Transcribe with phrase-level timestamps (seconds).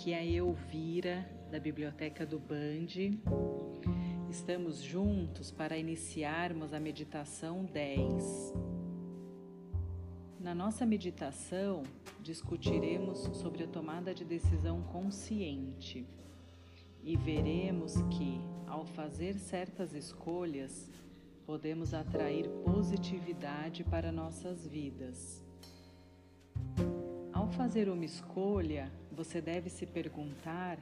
[0.00, 3.20] Aqui é a Elvira, da Biblioteca do Band.
[4.30, 8.54] Estamos juntos para iniciarmos a meditação 10.
[10.40, 11.82] Na nossa meditação,
[12.22, 16.06] discutiremos sobre a tomada de decisão consciente
[17.04, 20.90] e veremos que, ao fazer certas escolhas,
[21.44, 25.49] podemos atrair positividade para nossas vidas.
[27.50, 30.78] Ao fazer uma escolha, você deve se perguntar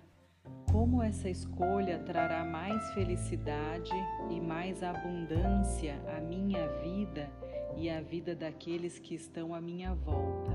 [0.71, 3.91] como essa escolha trará mais felicidade
[4.29, 7.31] e mais abundância à minha vida
[7.75, 10.53] e à vida daqueles que estão à minha volta.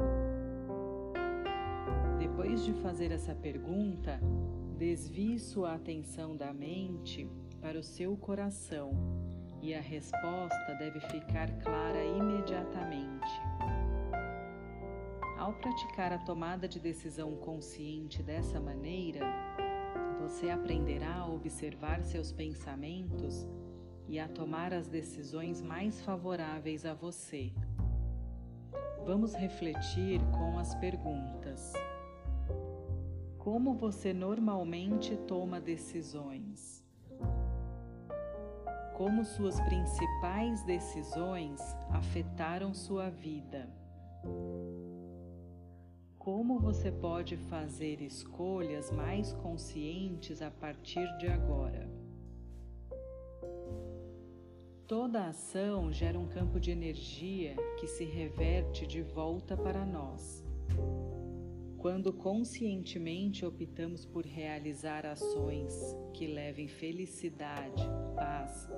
[2.20, 4.20] Depois de fazer essa pergunta,
[4.78, 7.28] desvie sua atenção da mente
[7.60, 8.92] para o seu coração
[9.64, 13.53] e a resposta deve ficar clara imediatamente.
[15.44, 19.20] Ao praticar a tomada de decisão consciente dessa maneira,
[20.22, 23.46] você aprenderá a observar seus pensamentos
[24.08, 27.52] e a tomar as decisões mais favoráveis a você.
[29.06, 31.74] Vamos refletir com as perguntas.
[33.38, 36.82] Como você normalmente toma decisões?
[38.96, 43.70] Como suas principais decisões afetaram sua vida?
[46.24, 51.86] Como você pode fazer escolhas mais conscientes a partir de agora.
[54.88, 60.42] Toda ação gera um campo de energia que se reverte de volta para nós.
[61.78, 65.76] Quando conscientemente optamos por realizar ações
[66.14, 67.84] que levem felicidade,
[68.16, 68.70] paz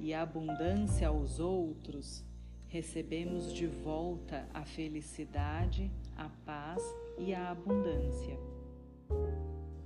[0.00, 2.24] e abundância aos outros,
[2.66, 6.82] recebemos de volta a felicidade, a paz
[7.16, 8.36] e a abundância.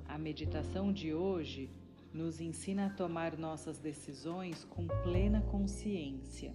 [0.08, 1.70] A meditação de hoje
[2.12, 6.54] nos ensina a tomar nossas decisões com plena consciência,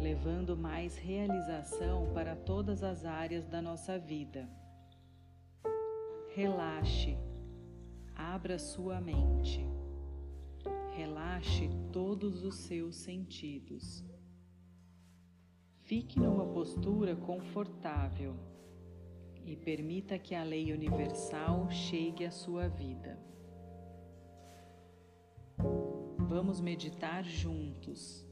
[0.00, 4.48] levando mais realização para todas as áreas da nossa vida.
[6.32, 7.16] Relaxe,
[8.14, 9.66] abra sua mente,
[10.92, 14.04] relaxe todos os seus sentidos.
[15.84, 18.34] Fique numa postura confortável
[19.44, 23.18] e permita que a lei universal chegue à sua vida.
[26.20, 28.26] Vamos meditar juntos.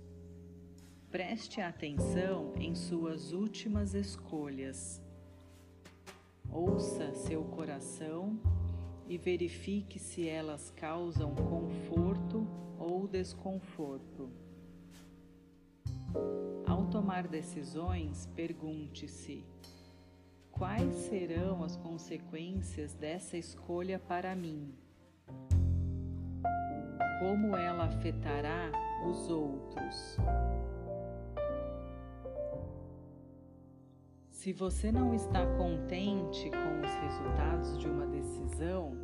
[1.11, 5.03] Preste atenção em suas últimas escolhas.
[6.51, 8.41] Ouça seu coração
[9.07, 12.47] e verifique se elas causam conforto
[12.79, 14.31] ou desconforto.
[16.93, 19.47] Tomar decisões, pergunte-se:
[20.51, 24.75] quais serão as consequências dessa escolha para mim?
[27.19, 28.71] Como ela afetará
[29.09, 30.19] os outros?
[34.31, 38.99] Se você não está contente com os resultados de uma decisão,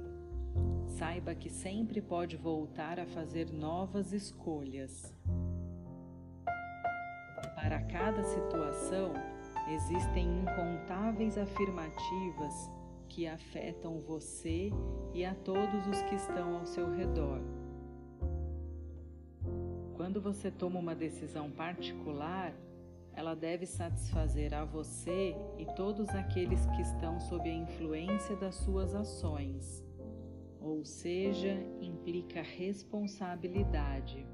[0.89, 5.11] saiba que sempre pode voltar a fazer novas escolhas.
[7.61, 9.13] Para cada situação,
[9.69, 12.71] existem incontáveis afirmativas
[13.09, 14.71] que afetam você
[15.13, 17.41] e a todos os que estão ao seu redor.
[19.97, 22.55] Quando você toma uma decisão particular,
[23.13, 28.95] ela deve satisfazer a você e todos aqueles que estão sob a influência das suas
[28.95, 29.85] ações,
[30.61, 34.25] ou seja, implica responsabilidade.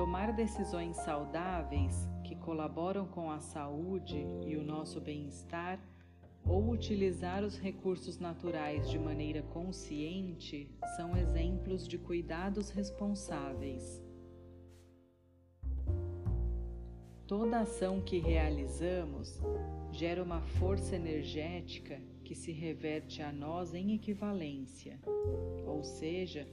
[0.00, 5.78] Tomar decisões saudáveis que colaboram com a saúde e o nosso bem-estar
[6.42, 14.02] ou utilizar os recursos naturais de maneira consciente são exemplos de cuidados responsáveis.
[17.26, 19.38] Toda ação que realizamos
[19.92, 24.98] gera uma força energética que se reverte a nós em equivalência,
[25.66, 26.48] ou seja,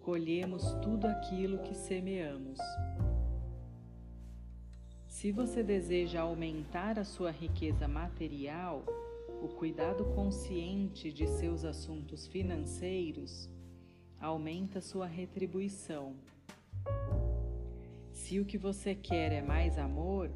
[0.00, 2.58] colhemos tudo aquilo que semeamos.
[5.06, 8.84] Se você deseja aumentar a sua riqueza material,
[9.42, 13.50] o cuidado consciente de seus assuntos financeiros
[14.18, 16.14] aumenta sua retribuição.
[18.12, 20.30] Se o que você quer é mais amor,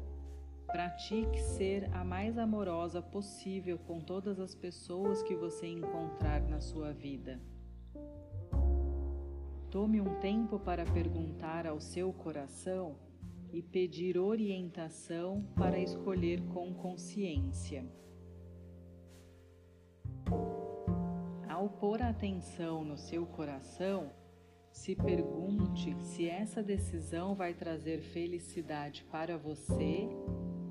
[0.67, 6.91] pratique ser a mais amorosa possível com todas as pessoas que você encontrar na sua
[6.91, 7.39] vida.
[9.75, 12.95] Tome um tempo para perguntar ao seu coração
[13.51, 17.85] e pedir orientação para escolher com consciência.
[21.49, 24.13] Ao pôr atenção no seu coração,
[24.71, 30.07] se pergunte se essa decisão vai trazer felicidade para você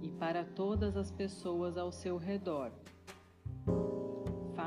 [0.03, 2.73] e para todas as pessoas ao seu redor.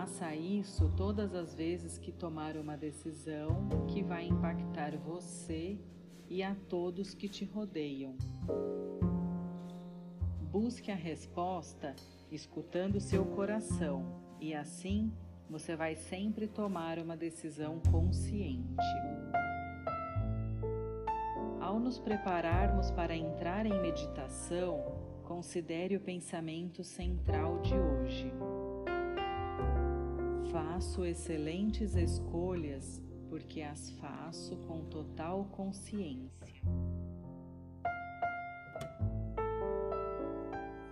[0.08, 5.78] Faça isso todas as vezes que tomar uma decisão que vai impactar você
[6.30, 8.16] e a todos que te rodeiam.
[10.50, 11.94] Busque a resposta
[12.32, 14.06] escutando seu coração
[14.40, 15.12] e assim
[15.50, 18.64] você vai sempre tomar uma decisão consciente.
[21.60, 24.86] Ao nos prepararmos para entrar em meditação,
[25.26, 28.47] considere o pensamento central de hoje.
[30.58, 33.00] Faço excelentes escolhas
[33.30, 36.64] porque as faço com total consciência.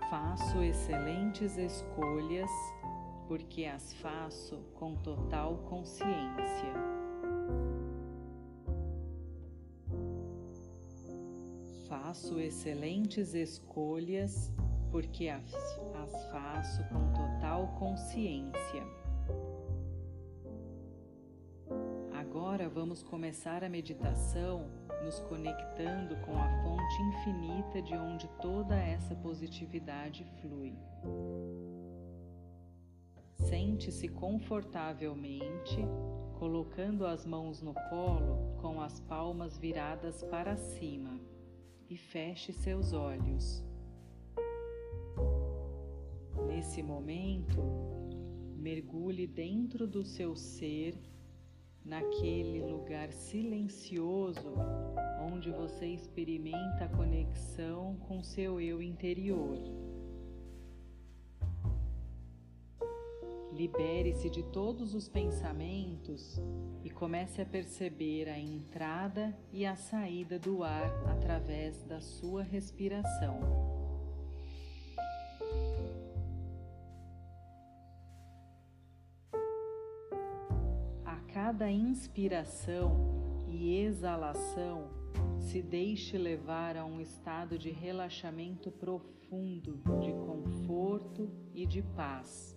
[0.07, 2.51] Faço excelentes escolhas
[3.27, 6.73] porque as faço com total consciência.
[11.89, 14.53] Faço excelentes escolhas
[14.91, 15.51] porque as,
[16.03, 19.04] as faço com total consciência.
[22.55, 24.71] Agora vamos começar a meditação
[25.03, 30.73] nos conectando com a fonte infinita de onde toda essa positividade flui.
[33.33, 35.85] Sente-se confortavelmente,
[36.39, 41.19] colocando as mãos no colo com as palmas viradas para cima
[41.89, 43.65] e feche seus olhos.
[46.47, 47.61] Nesse momento,
[48.55, 50.97] mergulhe dentro do seu ser,
[51.85, 54.55] naquele lugar silencioso
[55.21, 59.59] onde você experimenta a conexão com seu eu interior.
[63.51, 66.41] Libere-se de todos os pensamentos
[66.83, 73.64] e comece a perceber a entrada e a saída do ar através da sua respiração.
[81.65, 84.87] Cada inspiração e exalação,
[85.39, 92.55] se deixe levar a um estado de relaxamento profundo, de conforto e de paz.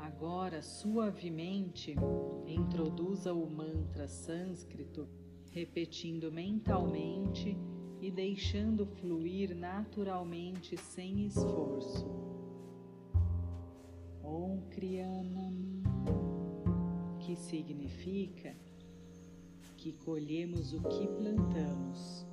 [0.00, 1.94] Agora, suavemente,
[2.44, 5.08] introduza o mantra sânscrito,
[5.52, 7.56] repetindo mentalmente
[8.00, 12.33] e deixando fluir naturalmente sem esforço.
[14.24, 15.82] Om Kriyanam,
[17.20, 18.54] que significa
[19.76, 22.26] que colhemos o que plantamos.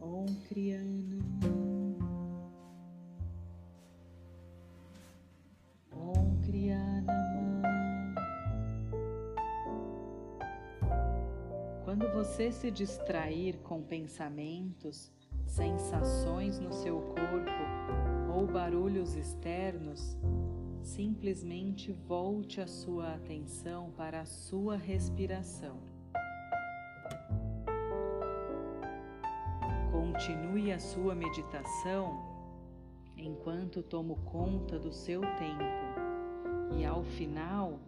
[0.00, 1.58] Om Kriyanam.
[11.88, 15.10] Quando você se distrair com pensamentos,
[15.48, 20.16] sensações no seu corpo ou barulhos externos,
[20.82, 25.76] simplesmente volte a sua atenção para a sua respiração.
[29.90, 32.28] Continue a sua meditação
[33.16, 37.80] enquanto tomo conta do seu tempo e ao final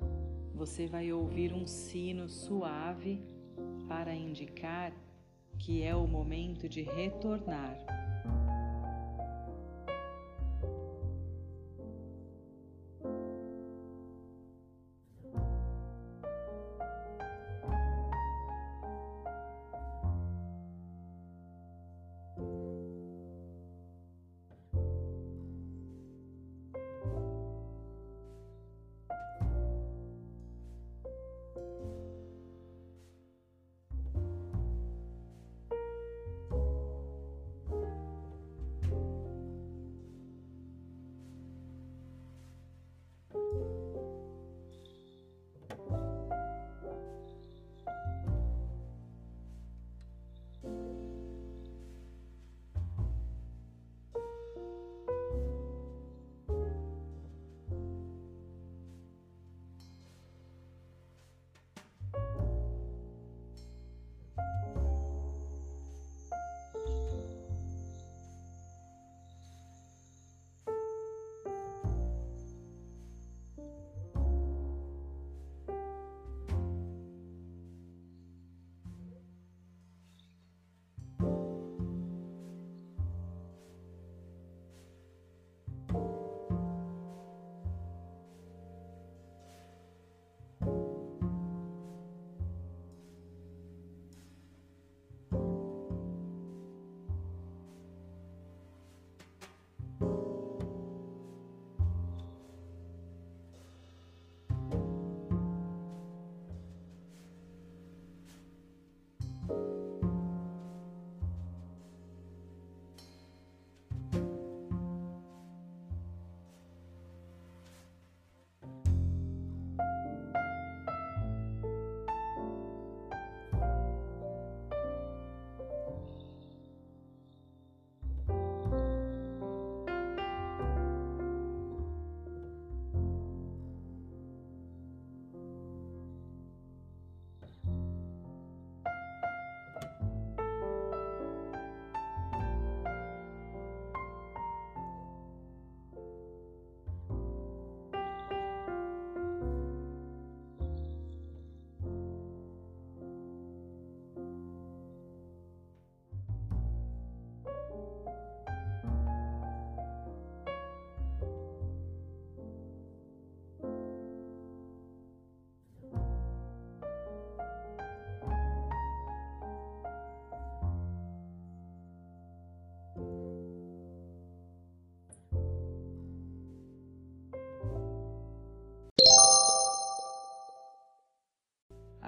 [0.55, 3.23] você vai ouvir um sino suave
[3.87, 4.93] para indicar
[5.59, 7.77] que é o momento de retornar.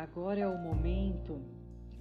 [0.03, 1.41] Agora é o momento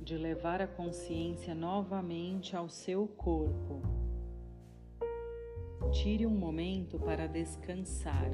[0.02, 3.80] de levar a consciência novamente ao seu corpo.
[5.92, 8.32] Tire um momento para descansar,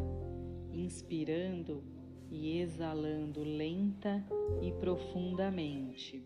[0.72, 1.84] inspirando
[2.32, 4.26] e exalando lenta
[4.62, 6.26] e profundamente.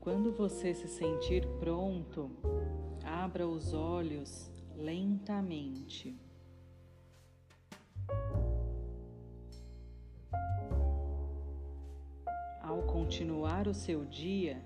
[0.00, 2.32] Quando você se sentir pronto,
[3.04, 6.16] abra os olhos lentamente.
[12.60, 14.62] Ao continuar o seu dia,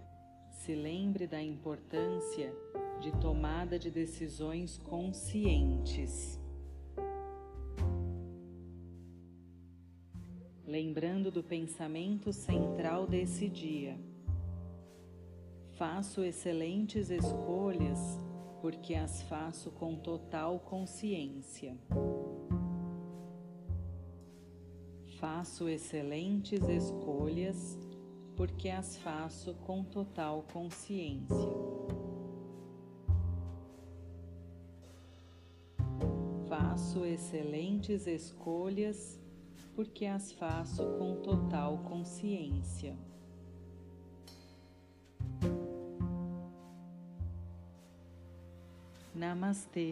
[0.50, 2.52] se lembre da importância
[3.00, 6.38] de tomada de decisões conscientes.
[10.67, 13.99] Lembrando do pensamento central desse dia.
[15.76, 18.19] Faço excelentes escolhas
[18.61, 21.76] porque as faço com total consciência.
[25.19, 27.79] Faço excelentes escolhas
[28.37, 31.37] porque as faço com total consciência.
[36.49, 39.21] Faço excelentes escolhas
[39.75, 42.97] porque as faço com total consciência.
[49.21, 49.89] Namastê.